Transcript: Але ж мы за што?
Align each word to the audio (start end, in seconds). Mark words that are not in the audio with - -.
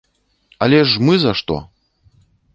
Але 0.67 0.79
ж 0.93 1.03
мы 1.09 1.13
за 1.25 1.33
што? 1.43 1.61